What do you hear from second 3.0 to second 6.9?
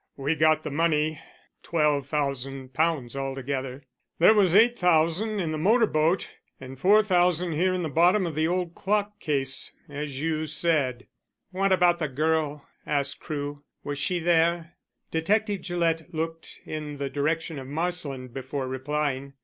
altogether. There was £8,000 in the motor boat and